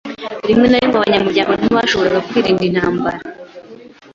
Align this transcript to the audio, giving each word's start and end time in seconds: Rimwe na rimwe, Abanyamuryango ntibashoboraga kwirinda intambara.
Rimwe 0.49 0.67
na 0.67 0.79
rimwe, 0.81 0.95
Abanyamuryango 0.97 1.51
ntibashoboraga 1.55 2.25
kwirinda 2.27 2.63
intambara. 2.69 3.19